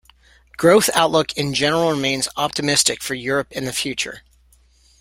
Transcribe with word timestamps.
Growth 0.57 0.89
outlook 0.95 1.31
in 1.37 1.53
general 1.53 1.91
remains 1.91 2.27
opimistic 2.35 3.03
for 3.03 3.13
Europe 3.13 3.51
in 3.51 3.65
the 3.65 3.71
future. 3.71 4.23